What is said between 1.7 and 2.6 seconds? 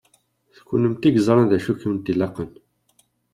i kent-ilaqen.